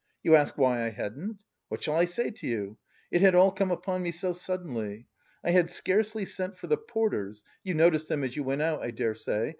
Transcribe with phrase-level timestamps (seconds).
[0.23, 1.37] You ask why I hadn't?
[1.69, 2.79] What shall I say to you?
[3.11, 5.05] it had all come upon me so suddenly.
[5.43, 8.89] I had scarcely sent for the porters (you noticed them as you went out, I
[8.89, 9.49] dare say).